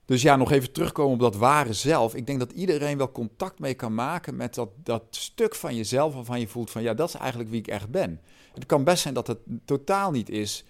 dus 0.05 0.21
ja, 0.21 0.35
nog 0.35 0.51
even 0.51 0.71
terugkomen 0.71 1.13
op 1.13 1.19
dat 1.19 1.35
ware 1.35 1.73
zelf. 1.73 2.15
Ik 2.15 2.27
denk 2.27 2.39
dat 2.39 2.51
iedereen 2.51 2.97
wel 2.97 3.11
contact 3.11 3.59
mee 3.59 3.73
kan 3.73 3.93
maken 3.93 4.35
met 4.35 4.55
dat, 4.55 4.69
dat 4.83 5.03
stuk 5.09 5.55
van 5.55 5.75
jezelf 5.75 6.13
waarvan 6.13 6.39
je 6.39 6.47
voelt 6.47 6.71
van 6.71 6.81
ja, 6.81 6.93
dat 6.93 7.09
is 7.09 7.15
eigenlijk 7.15 7.49
wie 7.49 7.59
ik 7.59 7.67
echt 7.67 7.89
ben. 7.89 8.21
Het 8.53 8.65
kan 8.65 8.83
best 8.83 9.01
zijn 9.01 9.13
dat 9.13 9.27
het 9.27 9.39
totaal 9.65 10.11
niet 10.11 10.29
is 10.29 10.63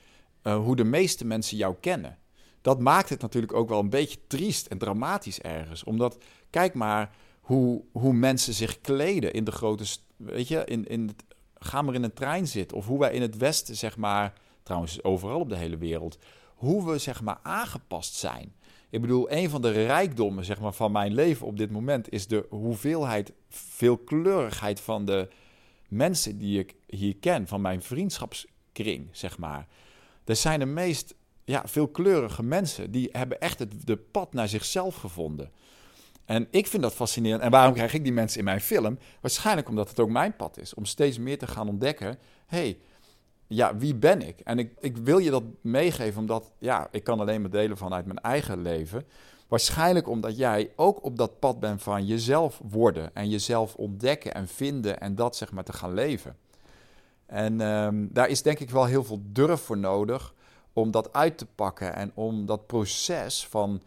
uh, 0.44 0.58
hoe 0.58 0.76
de 0.76 0.84
meeste 0.84 1.26
mensen 1.26 1.58
jou 1.58 1.76
kennen. 1.80 2.18
Dat 2.62 2.80
maakt 2.80 3.10
het 3.10 3.22
natuurlijk 3.22 3.54
ook 3.54 3.70
wel 3.70 3.80
een 3.80 3.90
beetje 3.90 4.20
triest 4.28 4.68
en 4.68 4.78
dramatisch 4.78 5.40
ergens. 5.40 5.84
Omdat, 5.84 6.18
kijk 6.50 6.74
maar 6.74 7.16
hoe, 7.42 7.84
hoe 7.92 8.14
mensen 8.14 8.54
zich 8.54 8.82
kleden 8.82 9.34
in 9.34 9.44
de 9.44 9.52
grote... 9.52 9.86
Weet 10.16 10.48
je, 10.48 10.66
in, 10.66 10.88
in 10.88 11.08
het, 11.08 11.24
ga 11.65 11.81
maar 11.81 11.94
in 11.94 12.03
een 12.03 12.13
trein 12.13 12.47
zitten. 12.47 12.77
Of 12.77 12.85
hoe 12.85 13.00
wij 13.00 13.13
in 13.13 13.21
het 13.21 13.38
Westen, 13.38 13.75
zeg 13.75 13.97
maar... 13.97 14.33
Trouwens, 14.63 15.03
overal 15.03 15.39
op 15.39 15.50
de 15.50 15.57
hele 15.57 15.77
wereld. 15.77 16.17
Hoe 16.56 16.91
we, 16.91 16.97
zeg 16.97 17.21
maar, 17.21 17.39
aangepast 17.44 18.13
zijn. 18.13 18.53
Ik 18.89 19.01
bedoel, 19.01 19.31
een 19.31 19.50
van 19.50 19.62
de 19.62 19.71
rijkdommen 19.71 20.45
zeg 20.45 20.59
maar, 20.59 20.73
van 20.73 20.91
mijn 20.91 21.13
leven 21.13 21.47
op 21.47 21.57
dit 21.57 21.71
moment 21.71 22.12
is 22.12 22.27
de 22.27 22.45
hoeveelheid, 22.50 23.33
veelkleurigheid 23.50 24.81
van 24.81 25.06
de 25.06 25.29
mensen 25.88 26.38
die 26.38 26.59
ik 26.59 26.75
hier 26.88 27.15
ken, 27.15 27.47
van 27.47 27.62
mijn 27.62 27.81
vriendschapskring, 27.81 29.09
zeg 29.12 29.38
maar. 29.38 29.67
Er 30.23 30.35
zijn 30.35 30.59
de 30.59 30.65
meest 30.65 31.15
ja, 31.44 31.63
veelkleurige 31.65 32.44
mensen, 32.44 32.91
die 32.91 33.09
hebben 33.12 33.39
echt 33.39 33.59
het 33.59 33.88
de 33.88 33.97
pad 33.97 34.33
naar 34.33 34.47
zichzelf 34.47 34.95
gevonden. 34.95 35.51
En 36.25 36.48
ik 36.50 36.67
vind 36.67 36.84
dat 36.84 36.94
fascinerend. 36.94 37.41
En 37.41 37.51
waarom 37.51 37.74
krijg 37.74 37.94
ik 37.94 38.03
die 38.03 38.13
mensen 38.13 38.39
in 38.39 38.46
mijn 38.46 38.62
film? 38.62 38.98
Waarschijnlijk 39.22 39.70
omdat 39.70 39.89
het 39.89 40.00
ook 40.00 40.10
mijn 40.10 40.36
pad 40.36 40.58
is. 40.58 40.74
Om 40.74 40.86
steeds 40.86 41.17
meer 41.17 41.38
te 41.38 41.48
gaan 41.48 41.70
ontdekken. 41.70 42.17
hey, 42.46 42.77
ja, 43.48 43.77
wie 43.77 43.96
ben 43.96 44.22
ik? 44.22 44.39
En 44.39 44.60
ik, 44.60 44.74
ik 44.79 44.98
wil 44.98 45.17
je 45.17 45.29
dat 45.29 45.44
meegeven, 45.62 46.20
omdat 46.20 46.51
ja, 46.58 46.88
ik 46.91 47.03
kan 47.03 47.20
alleen 47.20 47.41
maar 47.41 47.50
delen 47.50 47.77
vanuit 47.77 48.05
mijn 48.05 48.20
eigen 48.20 48.62
leven. 48.62 49.03
Waarschijnlijk 49.48 50.08
omdat 50.08 50.38
jij 50.38 50.72
ook 50.75 51.03
op 51.03 51.17
dat 51.17 51.39
pad 51.39 51.60
bent 51.60 51.82
van 51.82 52.05
jezelf 52.05 52.62
worden 52.70 53.15
en 53.15 53.29
jezelf 53.29 53.75
ontdekken 53.75 54.34
en 54.34 54.48
vinden 54.48 55.00
en 55.00 55.15
dat 55.15 55.36
zeg 55.36 55.51
maar 55.51 55.63
te 55.63 55.74
gaan 55.74 55.94
leven. 55.94 56.38
En 57.25 57.62
um, 57.62 58.10
daar 58.12 58.29
is 58.29 58.41
denk 58.41 58.60
ik 58.60 58.70
wel 58.70 58.86
heel 58.86 59.03
veel 59.03 59.22
durf 59.24 59.62
voor 59.62 59.77
nodig 59.77 60.34
om 60.74 60.91
dat 60.91 61.13
uit 61.13 61.38
te 61.38 61.46
pakken 61.46 61.96
en 61.96 62.12
om 62.13 62.46
dat 62.46 62.67
proces 62.67 63.48
van 63.48 63.82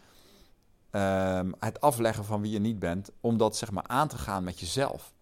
um, 0.90 1.54
het 1.58 1.80
afleggen 1.80 2.24
van 2.24 2.40
wie 2.40 2.50
je 2.50 2.58
niet 2.58 2.78
bent, 2.78 3.10
om 3.20 3.36
dat 3.36 3.56
zeg 3.56 3.70
maar 3.70 3.86
aan 3.86 4.08
te 4.08 4.18
gaan 4.18 4.44
met 4.44 4.60
jezelf. 4.60 5.12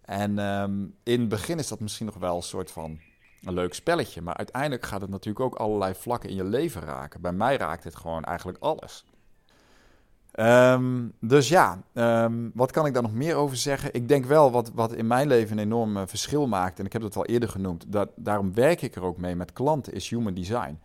En 0.00 0.38
um, 0.38 0.94
in 1.02 1.20
het 1.20 1.28
begin 1.28 1.58
is 1.58 1.68
dat 1.68 1.80
misschien 1.80 2.06
nog 2.06 2.16
wel 2.16 2.36
een 2.36 2.42
soort 2.42 2.70
van 2.70 2.98
een 3.44 3.54
leuk 3.54 3.74
spelletje. 3.74 4.22
Maar 4.22 4.36
uiteindelijk 4.36 4.86
gaat 4.86 5.00
het 5.00 5.10
natuurlijk 5.10 5.44
ook 5.44 5.54
allerlei 5.54 5.94
vlakken 5.94 6.30
in 6.30 6.36
je 6.36 6.44
leven 6.44 6.80
raken. 6.80 7.20
Bij 7.20 7.32
mij 7.32 7.56
raakt 7.56 7.84
het 7.84 7.96
gewoon 7.96 8.24
eigenlijk 8.24 8.58
alles. 8.58 9.04
Um, 10.38 11.12
dus 11.20 11.48
ja, 11.48 11.82
wat 12.54 12.70
kan 12.70 12.86
ik 12.86 12.94
daar 12.94 13.02
nog 13.02 13.12
meer 13.12 13.34
over 13.34 13.56
zeggen? 13.56 13.94
Ik 13.94 14.08
denk 14.08 14.24
wel 14.24 14.50
wat, 14.50 14.70
wat 14.74 14.92
in 14.92 15.06
mijn 15.06 15.26
leven 15.26 15.58
een 15.58 15.64
enorm 15.64 15.96
uh, 15.96 16.02
verschil 16.06 16.46
maakt, 16.46 16.78
en 16.78 16.84
ik 16.84 16.92
heb 16.92 17.02
het 17.02 17.16
al 17.16 17.26
eerder 17.26 17.48
genoemd, 17.48 17.84
dat, 17.88 18.10
daarom 18.16 18.54
werk 18.54 18.82
ik 18.82 18.94
er 18.94 19.02
ook 19.02 19.16
mee 19.16 19.36
met 19.36 19.52
klanten, 19.52 19.92
is 19.92 20.08
human 20.08 20.34
design. 20.34 20.80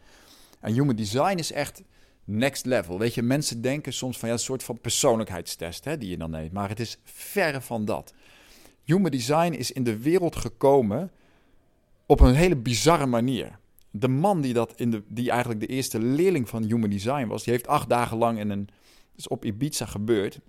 En 0.60 0.74
human 0.74 0.96
design 0.96 1.38
is 1.38 1.52
echt 1.52 1.84
next 2.30 2.66
level. 2.66 3.00
Weet 3.00 3.14
je, 3.14 3.22
mensen 3.22 3.62
denken 3.62 3.94
soms 3.94 4.18
van 4.18 4.28
ja, 4.28 4.34
een 4.34 4.42
soort 4.42 4.64
van 4.64 4.80
persoonlijkheidstest 4.80 5.86
hè, 5.86 5.98
die 5.98 6.10
je 6.10 6.18
dan 6.18 6.30
neemt, 6.30 6.52
maar 6.52 6.70
het 6.70 6.80
is 6.80 6.98
verre 7.04 7.62
van 7.62 7.86
dat. 7.86 8.14
Human 8.84 9.12
design 9.12 9.54
is 9.54 9.72
in 9.72 9.84
de 9.84 9.98
wereld 9.98 10.36
gekomen 10.36 11.12
op 12.06 12.20
een 12.20 12.34
hele 12.34 12.58
bizarre 12.58 13.06
manier. 13.06 13.60
De 13.92 14.08
man 14.08 14.42
die, 14.42 14.54
dat 14.54 14.74
in 14.76 14.92
de, 14.92 15.04
die 15.08 15.30
eigenlijk 15.30 15.60
de 15.60 15.68
eerste 15.68 16.00
leerling 16.00 16.50
van 16.50 16.64
Human 16.64 16.90
Design 16.90 17.28
was, 17.28 17.44
die 17.44 17.54
heeft 17.54 17.68
acht 17.68 17.90
dagen 17.90 18.18
lang 18.18 18.40
in 18.40 18.50
een. 18.50 18.70
is 19.16 19.28
op 19.28 19.46
Ibiza 19.46 19.86
gebeurd. 19.86 20.40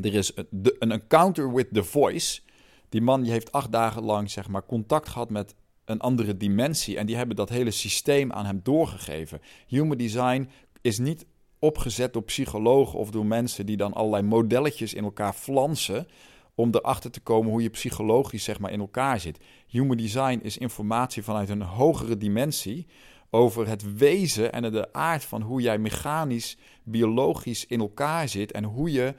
Er 0.00 0.14
is 0.14 0.32
een, 0.36 0.46
een 0.78 0.92
encounter 0.92 1.52
with 1.52 1.68
the 1.72 1.84
voice. 1.84 2.40
Die 2.88 3.02
man 3.02 3.22
die 3.22 3.30
heeft 3.30 3.52
acht 3.52 3.72
dagen 3.72 4.02
lang 4.02 4.30
zeg 4.30 4.48
maar, 4.48 4.66
contact 4.66 5.08
gehad 5.08 5.30
met 5.30 5.54
een 5.84 6.00
andere 6.00 6.36
dimensie. 6.36 6.98
En 6.98 7.06
die 7.06 7.16
hebben 7.16 7.36
dat 7.36 7.48
hele 7.48 7.70
systeem 7.70 8.32
aan 8.32 8.46
hem 8.46 8.60
doorgegeven. 8.62 9.40
Human 9.66 9.96
Design 9.96 10.48
is 10.80 10.98
niet 10.98 11.26
opgezet 11.58 12.12
door 12.12 12.22
psychologen 12.22 12.98
of 12.98 13.10
door 13.10 13.26
mensen 13.26 13.66
die 13.66 13.76
dan 13.76 13.92
allerlei 13.92 14.22
modelletjes 14.22 14.94
in 14.94 15.04
elkaar 15.04 15.32
flansen 15.32 16.06
om 16.54 16.74
erachter 16.74 17.10
te 17.10 17.20
komen 17.20 17.50
hoe 17.50 17.62
je 17.62 17.70
psychologisch 17.70 18.44
zeg 18.44 18.58
maar, 18.58 18.72
in 18.72 18.80
elkaar 18.80 19.20
zit. 19.20 19.38
Human 19.66 19.96
design 19.96 20.40
is 20.42 20.58
informatie 20.58 21.22
vanuit 21.22 21.48
een 21.48 21.62
hogere 21.62 22.16
dimensie 22.16 22.86
over 23.30 23.68
het 23.68 23.96
wezen 23.96 24.52
en 24.52 24.72
de 24.72 24.92
aard 24.92 25.24
van 25.24 25.42
hoe 25.42 25.60
jij 25.60 25.78
mechanisch, 25.78 26.56
biologisch 26.82 27.66
in 27.66 27.80
elkaar 27.80 28.28
zit 28.28 28.52
en 28.52 28.64
hoe 28.64 28.92
je 28.92 29.14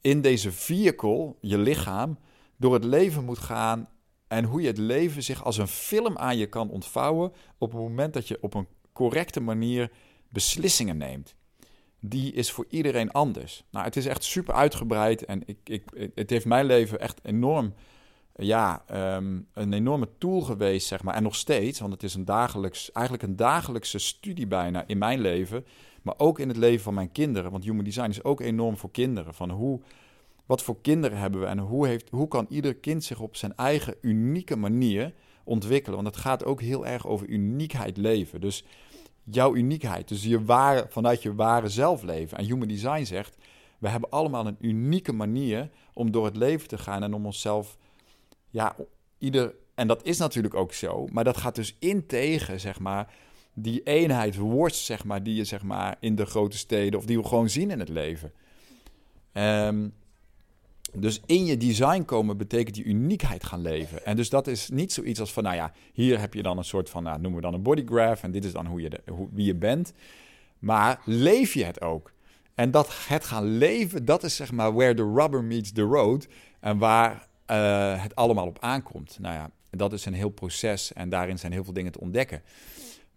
in 0.00 0.20
deze 0.20 0.52
vehicle, 0.52 1.34
je 1.40 1.58
lichaam, 1.58 2.18
door 2.56 2.74
het 2.74 2.84
leven 2.84 3.24
moet 3.24 3.38
gaan 3.38 3.88
en 4.28 4.44
hoe 4.44 4.60
je 4.60 4.66
het 4.66 4.78
leven 4.78 5.22
zich 5.22 5.44
als 5.44 5.58
een 5.58 5.68
film 5.68 6.18
aan 6.18 6.36
je 6.36 6.46
kan 6.46 6.70
ontvouwen 6.70 7.32
op 7.58 7.72
het 7.72 7.80
moment 7.80 8.14
dat 8.14 8.28
je 8.28 8.38
op 8.40 8.54
een 8.54 8.66
correcte 8.92 9.40
manier 9.40 9.90
beslissingen 10.28 10.96
neemt. 10.96 11.34
Die 12.00 12.32
is 12.32 12.50
voor 12.50 12.66
iedereen 12.68 13.10
anders. 13.10 13.64
Nou, 13.70 13.84
het 13.84 13.96
is 13.96 14.06
echt 14.06 14.24
super 14.24 14.54
uitgebreid 14.54 15.24
en 15.24 15.42
ik, 15.46 15.58
ik, 15.64 16.10
het 16.14 16.30
heeft 16.30 16.44
mijn 16.44 16.66
leven 16.66 17.00
echt 17.00 17.20
enorm, 17.22 17.74
ja, 18.34 18.82
ehm, 18.86 19.40
een 19.52 19.72
enorme 19.72 20.08
tool 20.18 20.40
geweest, 20.40 20.86
zeg 20.86 21.02
maar. 21.02 21.14
En 21.14 21.22
nog 21.22 21.34
steeds, 21.34 21.80
want 21.80 21.92
het 21.92 22.02
is 22.02 22.14
een 22.14 22.24
dagelijks, 22.24 22.92
eigenlijk 22.92 23.26
een 23.26 23.36
dagelijkse 23.36 23.98
studie 23.98 24.46
bijna 24.46 24.84
in 24.86 24.98
mijn 24.98 25.20
leven, 25.20 25.66
maar 26.02 26.14
ook 26.16 26.38
in 26.38 26.48
het 26.48 26.56
leven 26.56 26.82
van 26.82 26.94
mijn 26.94 27.12
kinderen. 27.12 27.50
Want 27.50 27.64
human 27.64 27.84
design 27.84 28.08
is 28.08 28.24
ook 28.24 28.40
enorm 28.40 28.76
voor 28.76 28.90
kinderen. 28.90 29.34
Van 29.34 29.50
hoe, 29.50 29.80
wat 30.46 30.62
voor 30.62 30.80
kinderen 30.80 31.18
hebben 31.18 31.40
we 31.40 31.46
en 31.46 31.58
hoe, 31.58 31.86
heeft, 31.86 32.10
hoe 32.10 32.28
kan 32.28 32.46
ieder 32.48 32.74
kind 32.74 33.04
zich 33.04 33.20
op 33.20 33.36
zijn 33.36 33.56
eigen 33.56 33.94
unieke 34.00 34.56
manier 34.56 35.12
ontwikkelen? 35.44 36.02
Want 36.02 36.14
het 36.14 36.24
gaat 36.24 36.44
ook 36.44 36.60
heel 36.60 36.86
erg 36.86 37.06
over 37.06 37.26
uniekheid 37.26 37.96
leven. 37.96 38.40
Dus 38.40 38.64
jouw 39.22 39.54
uniekheid. 39.54 40.08
Dus 40.08 40.24
je 40.24 40.44
ware, 40.44 40.86
vanuit 40.88 41.22
je 41.22 41.34
ware 41.34 41.68
zelf 41.68 42.02
leven. 42.02 42.38
En 42.38 42.44
Human 42.44 42.68
Design 42.68 43.04
zegt, 43.04 43.36
we 43.78 43.88
hebben 43.88 44.10
allemaal 44.10 44.46
een 44.46 44.56
unieke 44.60 45.12
manier 45.12 45.70
om 45.92 46.10
door 46.10 46.24
het 46.24 46.36
leven 46.36 46.68
te 46.68 46.78
gaan 46.78 47.02
en 47.02 47.14
om 47.14 47.26
onszelf, 47.26 47.78
ja, 48.50 48.76
ieder, 49.18 49.54
en 49.74 49.88
dat 49.88 50.04
is 50.04 50.18
natuurlijk 50.18 50.54
ook 50.54 50.72
zo, 50.72 51.06
maar 51.12 51.24
dat 51.24 51.36
gaat 51.36 51.54
dus 51.54 51.76
in 51.78 52.06
tegen, 52.06 52.60
zeg 52.60 52.78
maar, 52.80 53.14
die 53.54 53.82
eenheid 53.82 54.36
worst, 54.36 54.84
zeg 54.84 55.04
maar, 55.04 55.22
die 55.22 55.34
je, 55.34 55.44
zeg 55.44 55.62
maar, 55.62 55.96
in 56.00 56.14
de 56.14 56.26
grote 56.26 56.56
steden, 56.56 56.98
of 56.98 57.06
die 57.06 57.18
we 57.18 57.24
gewoon 57.24 57.48
zien 57.48 57.70
in 57.70 57.78
het 57.78 57.88
leven. 57.88 58.32
Um, 59.32 59.94
dus 60.96 61.20
in 61.26 61.44
je 61.44 61.56
design 61.56 62.02
komen 62.04 62.36
betekent 62.36 62.74
die 62.74 62.84
uniekheid 62.84 63.44
gaan 63.44 63.60
leven. 63.60 64.04
En 64.04 64.16
dus 64.16 64.30
dat 64.30 64.46
is 64.46 64.68
niet 64.68 64.92
zoiets 64.92 65.20
als 65.20 65.32
van, 65.32 65.42
nou 65.42 65.56
ja, 65.56 65.72
hier 65.92 66.20
heb 66.20 66.34
je 66.34 66.42
dan 66.42 66.58
een 66.58 66.64
soort 66.64 66.90
van, 66.90 67.02
nou, 67.02 67.20
noemen 67.20 67.40
we 67.40 67.46
dan 67.46 67.54
een 67.54 67.62
bodygraph 67.62 68.22
en 68.22 68.30
dit 68.30 68.44
is 68.44 68.52
dan 68.52 68.66
hoe 68.66 68.80
je 68.80 69.00
hoe, 69.10 69.28
wie 69.32 69.46
je 69.46 69.54
bent. 69.54 69.92
Maar 70.58 71.00
leef 71.04 71.54
je 71.54 71.64
het 71.64 71.80
ook? 71.80 72.12
En 72.54 72.70
dat 72.70 73.06
het 73.08 73.24
gaan 73.24 73.56
leven, 73.56 74.04
dat 74.04 74.22
is 74.22 74.36
zeg 74.36 74.52
maar 74.52 74.74
where 74.74 74.94
the 74.94 75.12
rubber 75.14 75.44
meets 75.44 75.72
the 75.72 75.82
road 75.82 76.28
en 76.60 76.78
waar 76.78 77.28
uh, 77.50 78.02
het 78.02 78.14
allemaal 78.14 78.46
op 78.46 78.58
aankomt. 78.60 79.18
Nou 79.20 79.34
ja, 79.34 79.50
dat 79.70 79.92
is 79.92 80.04
een 80.04 80.14
heel 80.14 80.28
proces 80.28 80.92
en 80.92 81.08
daarin 81.08 81.38
zijn 81.38 81.52
heel 81.52 81.64
veel 81.64 81.72
dingen 81.72 81.92
te 81.92 82.00
ontdekken. 82.00 82.42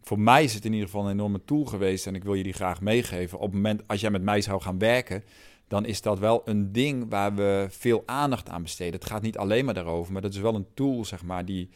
Voor 0.01 0.19
mij 0.19 0.43
is 0.43 0.53
het 0.53 0.65
in 0.65 0.71
ieder 0.71 0.87
geval 0.87 1.05
een 1.05 1.11
enorme 1.11 1.41
tool 1.45 1.65
geweest 1.65 2.07
en 2.07 2.15
ik 2.15 2.23
wil 2.23 2.33
je 2.33 2.43
die 2.43 2.53
graag 2.53 2.81
meegeven. 2.81 3.37
Op 3.37 3.43
het 3.43 3.53
moment 3.53 3.81
als 3.87 4.01
jij 4.01 4.09
met 4.09 4.21
mij 4.21 4.41
zou 4.41 4.61
gaan 4.61 4.79
werken, 4.79 5.23
dan 5.67 5.85
is 5.85 6.01
dat 6.01 6.19
wel 6.19 6.41
een 6.45 6.71
ding 6.71 7.09
waar 7.09 7.35
we 7.35 7.67
veel 7.69 8.03
aandacht 8.05 8.49
aan 8.49 8.61
besteden. 8.61 8.93
Het 8.93 9.09
gaat 9.09 9.21
niet 9.21 9.37
alleen 9.37 9.65
maar 9.65 9.73
daarover, 9.73 10.13
maar 10.13 10.21
dat 10.21 10.33
is 10.33 10.39
wel 10.39 10.55
een 10.55 10.67
tool, 10.73 11.05
zeg 11.05 11.23
maar, 11.23 11.45
die, 11.45 11.69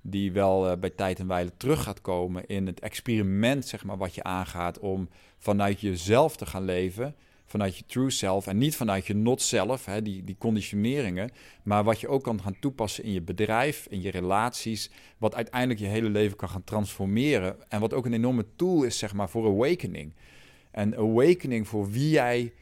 die 0.00 0.32
wel 0.32 0.70
uh, 0.70 0.76
bij 0.76 0.90
tijd 0.90 1.18
en 1.18 1.26
wijle 1.26 1.52
terug 1.56 1.82
gaat 1.82 2.00
komen 2.00 2.46
in 2.46 2.66
het 2.66 2.80
experiment, 2.80 3.66
zeg 3.66 3.84
maar, 3.84 3.96
wat 3.96 4.14
je 4.14 4.22
aangaat 4.22 4.78
om 4.78 5.08
vanuit 5.38 5.80
jezelf 5.80 6.36
te 6.36 6.46
gaan 6.46 6.64
leven, 6.64 7.14
vanuit 7.44 7.76
je 7.76 7.84
true 7.86 8.10
self 8.10 8.46
en 8.46 8.58
niet 8.58 8.76
vanuit 8.76 9.06
je 9.06 9.14
not 9.14 9.42
self, 9.42 9.84
hè, 9.84 10.02
die, 10.02 10.24
die 10.24 10.36
conditioneringen, 10.38 11.30
maar 11.62 11.84
wat 11.84 12.00
je 12.00 12.08
ook 12.08 12.22
kan 12.22 12.42
gaan 12.42 12.58
toepassen 12.60 13.04
in 13.04 13.12
je 13.12 13.22
bedrijf, 13.22 13.86
in 13.90 14.02
je 14.02 14.10
relaties, 14.10 14.90
wat 15.18 15.34
uiteindelijk 15.34 15.80
je 15.80 15.86
hele 15.86 16.08
leven 16.08 16.36
kan 16.36 16.48
gaan 16.48 16.64
transformeren 16.64 17.56
en 17.68 17.80
wat 17.80 17.92
ook 17.92 18.06
een 18.06 18.12
enorme 18.12 18.46
tool 18.56 18.82
is, 18.82 18.98
zeg 18.98 19.14
maar, 19.14 19.28
voor 19.28 19.46
awakening. 19.46 20.14
En 20.70 20.96
awakening 20.96 21.68
voor 21.68 21.90
wie 21.90 22.10
jij 22.10 22.52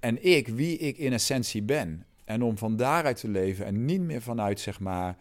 en 0.00 0.24
ik, 0.24 0.48
wie 0.48 0.78
ik 0.78 0.98
in 0.98 1.12
essentie 1.12 1.62
ben. 1.62 2.06
En 2.24 2.42
om 2.42 2.58
van 2.58 2.76
daaruit 2.76 3.20
te 3.20 3.28
leven 3.28 3.66
en 3.66 3.84
niet 3.84 4.00
meer 4.00 4.22
vanuit, 4.22 4.60
zeg 4.60 4.80
maar, 4.80 5.16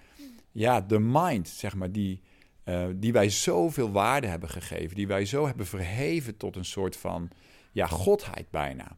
ja, 0.51 0.81
de 0.81 0.99
mind, 0.99 1.47
zeg 1.47 1.75
maar, 1.75 1.91
die, 1.91 2.21
uh, 2.65 2.85
die 2.95 3.13
wij 3.13 3.29
zoveel 3.29 3.91
waarde 3.91 4.27
hebben 4.27 4.49
gegeven, 4.49 4.95
die 4.95 5.07
wij 5.07 5.25
zo 5.25 5.45
hebben 5.45 5.65
verheven 5.65 6.37
tot 6.37 6.55
een 6.55 6.65
soort 6.65 6.95
van, 6.95 7.29
ja, 7.71 7.87
godheid 7.87 8.49
bijna. 8.49 8.97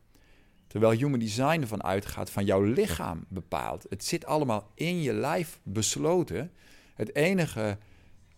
Terwijl 0.67 0.99
human 0.99 1.19
design 1.19 1.61
ervan 1.61 1.83
uitgaat 1.83 2.29
van 2.29 2.45
jouw 2.45 2.61
lichaam 2.61 3.25
bepaalt. 3.27 3.85
Het 3.89 4.03
zit 4.03 4.25
allemaal 4.25 4.71
in 4.73 5.01
je 5.01 5.13
lijf 5.13 5.59
besloten. 5.63 6.51
Het 6.93 7.15
enige 7.15 7.77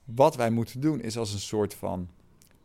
wat 0.03 0.35
wij 0.35 0.49
moeten 0.49 0.79
doen 0.79 1.01
is 1.01 1.17
als 1.17 1.33
een 1.33 1.39
soort 1.39 1.73
van 1.73 2.09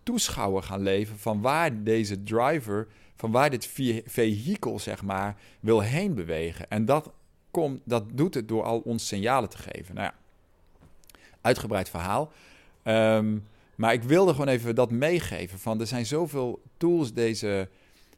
toeschouwer 0.02 0.62
gaan 0.62 0.82
leven 0.82 1.18
van 1.18 1.40
waar 1.40 1.82
deze 1.82 2.22
driver 2.22 2.88
van 3.22 3.30
waar 3.30 3.50
dit 3.50 3.70
vehikel, 4.06 4.78
zeg 4.78 5.02
maar, 5.02 5.36
wil 5.60 5.80
heen 5.80 6.14
bewegen. 6.14 6.70
En 6.70 6.84
dat, 6.84 7.10
komt, 7.50 7.80
dat 7.84 8.04
doet 8.12 8.34
het 8.34 8.48
door 8.48 8.62
al 8.62 8.78
ons 8.78 9.06
signalen 9.06 9.48
te 9.48 9.58
geven. 9.58 9.94
Nou 9.94 10.06
ja, 10.06 10.14
uitgebreid 11.40 11.90
verhaal. 11.90 12.32
Ehm, 12.82 13.38
maar 13.74 13.92
ik 13.92 14.02
wilde 14.02 14.30
gewoon 14.30 14.48
even 14.48 14.74
dat 14.74 14.90
meegeven. 14.90 15.58
Van 15.58 15.80
er 15.80 15.86
zijn 15.86 16.06
zoveel 16.06 16.62
tools 16.76 17.12
deze, 17.12 17.68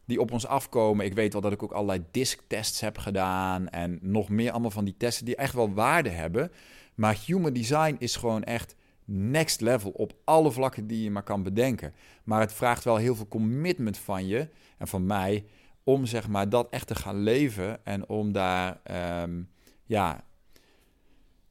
die 0.05 0.21
op 0.21 0.33
ons 0.33 0.47
afkomen. 0.47 1.05
Ik 1.05 1.15
weet 1.15 1.33
wel 1.33 1.43
dat 1.43 1.53
ik 1.53 1.63
ook 1.63 1.73
allerlei 1.73 2.05
disk-tests 2.11 2.81
heb 2.81 2.99
gedaan. 2.99 3.69
En 3.69 3.99
nog 4.03 4.29
meer 4.29 4.51
allemaal 4.51 4.71
van 4.71 4.85
die 4.85 4.97
testen 4.97 5.25
die 5.25 5.37
echt 5.37 5.55
wel 5.55 5.73
waarde 5.73 6.11
hebben. 6.11 6.53
Maar 6.95 7.19
human 7.27 7.53
design 7.53 7.97
is 7.99 8.17
gewoon 8.17 8.45
echt 8.45 8.75
next 9.05 9.61
level 9.61 9.91
op 9.91 10.15
alle 10.25 10.53
vlakken 10.53 10.87
die 10.87 11.03
je 11.03 11.11
maar 11.11 11.23
kan 11.23 11.43
bedenken. 11.43 11.95
Maar 12.25 12.41
het 12.41 12.53
vraagt 12.53 12.85
wel 12.85 12.97
heel 12.97 13.15
veel 13.15 13.29
commitment 13.29 13.99
van 13.99 14.27
je 14.27 14.49
en 14.79 14.89
van 14.89 15.07
mij 15.07 15.45
om 15.85 16.07
zeg 16.07 16.29
maar 16.29 16.49
dat 16.49 16.69
echt 16.71 16.87
te 16.87 16.95
gaan 16.95 17.23
leven 17.23 17.85
en 17.85 18.09
om 18.09 18.33
daar 18.33 18.81
ehm, 18.83 19.43
ja, 19.85 20.25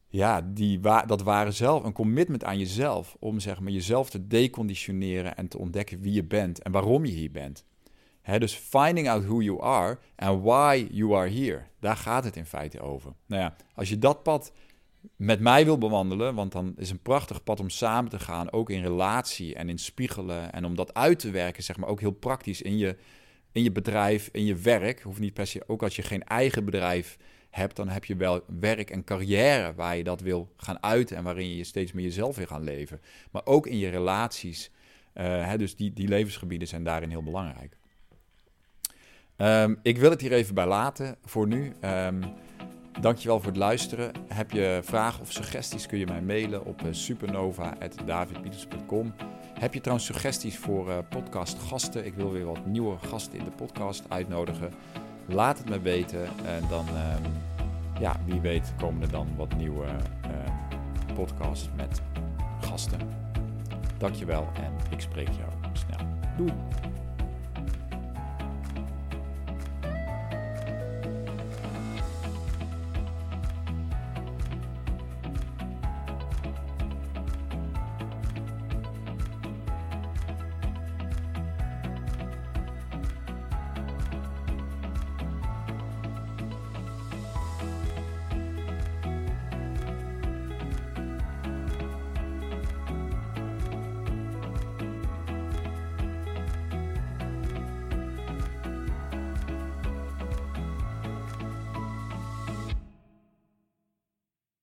ja, 0.08 0.42
die 0.42 0.80
dat 0.80 1.22
ware 1.22 1.52
zelf, 1.52 1.84
een 1.84 1.94
commitment 1.94 2.44
aan 2.44 2.58
jezelf 2.58 3.16
om 3.20 3.40
zeg 3.40 3.60
maar 3.60 3.72
jezelf 3.72 4.10
te 4.10 4.28
deconditioneren 4.28 5.36
en 5.38 5.48
te 5.48 5.58
ontdekken 5.58 6.02
wie 6.02 6.14
je 6.14 6.24
bent 6.24 6.62
en 6.62 6.72
waarom 6.72 7.06
je 7.06 7.12
hier 7.12 7.32
bent. 7.32 7.66
dus 8.38 8.54
finding 8.54 9.10
out 9.10 9.24
who 9.24 9.42
you 9.42 9.62
are 9.62 10.00
and 10.16 10.44
why 10.44 10.88
you 10.92 11.16
are 11.16 11.30
here. 11.30 11.62
Daar 11.80 11.98
gaat 11.98 12.24
het 12.24 12.36
in 12.36 12.46
feite 12.46 12.82
over. 12.82 13.14
Nou 13.26 13.42
ja, 13.42 13.56
als 13.76 13.90
je 13.90 14.00
dat 14.00 14.24
pad 14.24 14.52
met 15.16 15.40
mij 15.40 15.66
wil 15.66 15.78
bewandelen, 15.78 16.36
want 16.36 16.52
dan 16.52 16.74
is 16.78 16.90
een 16.90 17.02
prachtig 17.02 17.44
pad 17.44 17.60
om 17.60 17.70
samen 17.70 18.10
te 18.10 18.20
gaan, 18.20 18.52
ook 18.52 18.70
in 18.70 18.82
relatie 18.82 19.56
en 19.56 19.70
in 19.70 19.78
spiegelen 19.78 20.54
en 20.54 20.66
om 20.66 20.76
dat 20.76 20.94
uit 20.94 21.20
te 21.20 21.32
werken, 21.32 21.64
zeg 21.64 21.78
maar 21.78 21.90
ook 21.90 22.00
heel 22.00 22.12
praktisch 22.12 22.62
in 22.62 22.78
je, 22.78 22.98
in 23.52 23.64
je 23.64 23.72
bedrijf, 23.72 24.30
in 24.32 24.46
je 24.46 24.56
werk. 24.56 25.02
Hoeft 25.02 25.20
niet 25.20 25.34
per 25.34 25.48
se, 25.48 25.64
ook 25.68 25.84
als 25.84 25.96
je 25.96 26.02
geen 26.02 26.24
eigen 26.24 26.66
bedrijf 26.66 27.18
hebt, 27.50 27.76
dan 27.76 27.90
heb 27.90 28.06
je 28.06 28.16
wel 28.16 28.42
werk 28.60 28.90
en 28.90 29.04
carrière 29.04 29.74
waar 29.74 29.98
je 29.98 30.04
dat 30.04 30.22
wil 30.22 30.54
gaan 30.58 30.84
uiten 30.84 31.18
en 31.18 31.24
waarin 31.24 31.56
je 31.56 31.64
steeds 31.64 31.92
meer 31.92 32.06
jezelf 32.06 32.36
wil 32.36 32.46
gaan 32.46 32.64
leven. 32.64 33.02
Maar 33.32 33.46
ook 33.46 33.68
in 33.68 33.78
je 33.78 33.90
relaties. 33.90 34.72
Uh, 35.14 35.24
hè, 35.48 35.58
dus 35.58 35.76
die, 35.76 35.94
die 35.94 36.08
levensgebieden 36.08 36.68
zijn 36.68 36.84
daarin 36.84 37.10
heel 37.10 37.24
belangrijk. 37.24 37.78
Um, 39.38 39.80
ik 39.82 39.98
wil 39.98 40.10
het 40.10 40.22
hier 40.22 40.32
even 40.32 40.56
bij 40.56 40.68
laten 40.68 41.16
voor 41.24 41.48
nu. 41.48 41.74
Um, 41.82 42.24
Dankjewel 43.02 43.40
voor 43.40 43.48
het 43.48 43.58
luisteren. 43.58 44.12
Heb 44.28 44.52
je 44.52 44.80
vragen 44.84 45.22
of 45.22 45.32
suggesties 45.32 45.86
kun 45.86 45.98
je 45.98 46.06
mij 46.06 46.22
mailen 46.22 46.66
op 46.66 46.82
eh, 46.82 46.88
supernova.davidpieters.com. 46.92 49.14
Heb 49.60 49.74
je 49.74 49.80
trouwens 49.80 50.08
suggesties 50.08 50.58
voor 50.58 50.90
uh, 50.90 50.98
podcastgasten? 51.10 52.06
Ik 52.06 52.14
wil 52.14 52.32
weer 52.32 52.46
wat 52.46 52.66
nieuwe 52.66 52.98
gasten 52.98 53.40
in 53.40 53.46
de 53.46 53.52
podcast 53.52 54.04
uitnodigen. 54.08 54.72
Laat 55.26 55.58
het 55.58 55.70
me 55.70 55.82
weten 55.82 56.26
en 56.46 56.64
dan, 56.70 56.88
um, 56.88 57.32
ja, 58.00 58.20
wie 58.26 58.40
weet 58.40 58.74
komen 58.78 59.02
er 59.02 59.12
dan 59.12 59.28
wat 59.36 59.56
nieuwe 59.56 59.86
uh, 59.86 59.94
podcasts 61.14 61.70
met 61.76 62.02
gasten. 62.62 63.00
Dankjewel 63.98 64.48
en 64.54 64.74
ik 64.90 65.02
spreek 65.02 65.28
jou 65.28 65.52
snel. 65.74 66.00
Doei! 66.38 66.54